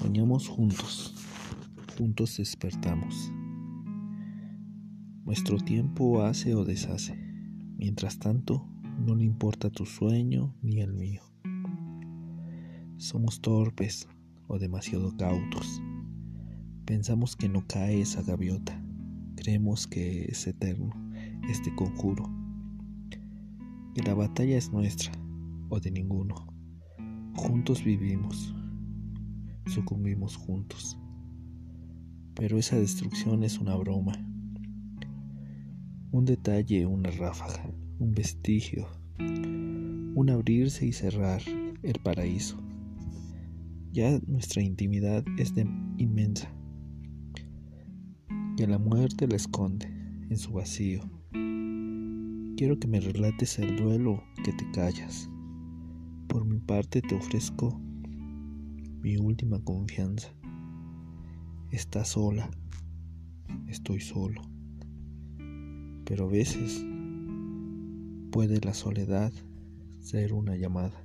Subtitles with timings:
[0.00, 1.14] Dormimos juntos,
[1.96, 3.30] juntos despertamos.
[5.24, 7.16] Nuestro tiempo hace o deshace.
[7.78, 8.66] Mientras tanto,
[8.98, 11.22] no le importa tu sueño ni el mío.
[12.96, 14.08] Somos torpes
[14.48, 15.80] o demasiado cautos.
[16.86, 18.82] Pensamos que no cae esa gaviota.
[19.36, 20.90] Creemos que es eterno
[21.48, 22.28] este conjuro.
[23.94, 25.12] Que la batalla es nuestra
[25.68, 26.50] o de ninguno.
[27.40, 28.54] Juntos vivimos.
[29.64, 30.98] Sucumbimos juntos.
[32.34, 34.12] Pero esa destrucción es una broma.
[36.12, 37.64] Un detalle, una ráfaga,
[37.98, 41.40] un vestigio, un abrirse y cerrar
[41.82, 42.62] el paraíso.
[43.90, 45.54] Ya nuestra intimidad es
[45.96, 46.54] inmensa,
[48.58, 49.86] que la muerte la esconde
[50.28, 51.00] en su vacío.
[52.58, 55.30] Quiero que me relates el duelo que te callas.
[56.30, 57.76] Por mi parte te ofrezco
[59.02, 60.32] mi última confianza.
[61.72, 62.48] Estás sola,
[63.66, 64.40] estoy solo.
[66.04, 66.86] Pero a veces
[68.30, 69.32] puede la soledad
[69.98, 71.04] ser una llamada.